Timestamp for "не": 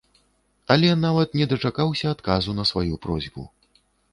1.39-1.45